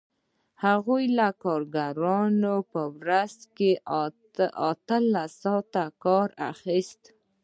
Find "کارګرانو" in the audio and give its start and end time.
1.43-2.55